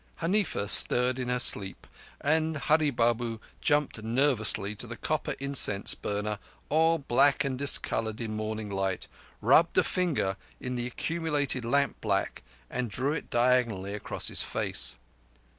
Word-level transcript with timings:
Huneefa 0.19 0.67
stirred 0.67 1.19
in 1.19 1.29
her 1.29 1.37
sleep, 1.37 1.85
and 2.21 2.57
Hurree 2.57 2.89
Babu 2.89 3.39
jumped 3.61 4.01
nervously 4.01 4.73
to 4.73 4.87
the 4.87 4.97
copper 4.97 5.33
incense 5.39 5.93
burner, 5.93 6.39
all 6.69 6.97
black 6.97 7.43
and 7.43 7.55
discoloured 7.55 8.19
in 8.19 8.35
morning 8.35 8.71
light, 8.71 9.07
rubbed 9.41 9.77
a 9.77 9.83
finger 9.83 10.37
in 10.59 10.73
the 10.73 10.87
accumulated 10.87 11.63
lamp 11.63 12.01
black, 12.01 12.41
and 12.67 12.89
drew 12.89 13.13
it 13.13 13.29
diagonally 13.29 13.93
across 13.93 14.27
his 14.27 14.41
face. 14.41 14.95